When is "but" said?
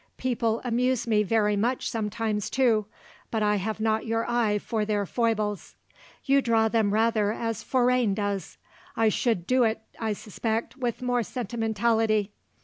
3.29-3.43